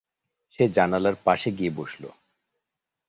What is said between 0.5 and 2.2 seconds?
সে জানালার পাশে গিয়ে বসল।